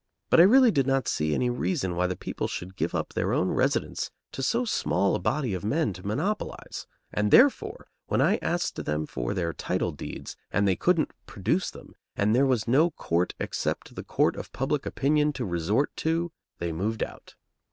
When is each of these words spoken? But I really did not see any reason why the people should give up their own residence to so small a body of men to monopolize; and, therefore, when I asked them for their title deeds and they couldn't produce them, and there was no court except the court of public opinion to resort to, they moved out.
But 0.31 0.39
I 0.39 0.45
really 0.45 0.71
did 0.71 0.87
not 0.87 1.07
see 1.07 1.31
any 1.35 1.51
reason 1.51 1.95
why 1.95 2.07
the 2.07 2.15
people 2.15 2.47
should 2.47 2.75
give 2.75 2.95
up 2.95 3.13
their 3.13 3.33
own 3.33 3.51
residence 3.51 4.09
to 4.31 4.41
so 4.41 4.65
small 4.65 5.13
a 5.15 5.19
body 5.19 5.53
of 5.53 5.63
men 5.63 5.93
to 5.93 6.03
monopolize; 6.07 6.87
and, 7.13 7.29
therefore, 7.29 7.85
when 8.07 8.19
I 8.19 8.37
asked 8.37 8.83
them 8.85 9.05
for 9.05 9.35
their 9.35 9.53
title 9.53 9.91
deeds 9.91 10.35
and 10.49 10.67
they 10.67 10.75
couldn't 10.75 11.11
produce 11.27 11.69
them, 11.69 11.93
and 12.15 12.33
there 12.33 12.47
was 12.47 12.67
no 12.67 12.89
court 12.89 13.35
except 13.39 13.93
the 13.93 14.03
court 14.03 14.35
of 14.35 14.51
public 14.51 14.87
opinion 14.87 15.33
to 15.33 15.45
resort 15.45 15.95
to, 15.97 16.31
they 16.57 16.71
moved 16.71 17.03
out. 17.03 17.35